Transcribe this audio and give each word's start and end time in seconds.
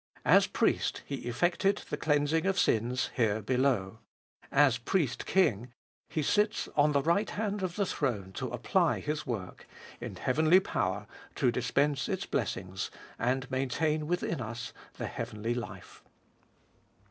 As 0.25 0.47
Priest 0.47 1.03
He 1.05 1.17
effected 1.27 1.83
the 1.91 1.95
cleansing 1.95 2.47
of 2.47 2.57
sins 2.57 3.11
here 3.13 3.39
below; 3.39 3.99
as 4.51 4.79
Priest 4.79 5.27
King 5.27 5.73
He 6.09 6.23
sits 6.23 6.67
on 6.75 6.91
the 6.93 7.03
right 7.03 7.29
hand 7.29 7.61
of 7.61 7.75
the 7.75 7.85
throne 7.85 8.31
to 8.31 8.47
apply 8.49 8.99
His 8.99 9.27
work, 9.27 9.67
in 9.99 10.15
heavenly 10.15 10.59
power 10.59 11.05
to 11.35 11.51
dispense 11.51 12.09
its 12.09 12.25
blessings, 12.25 12.89
and 13.19 13.51
maintain 13.51 14.07
within 14.07 14.41
us 14.41 14.73
the 14.95 15.05
heavenly 15.05 15.53
life. 15.53 16.03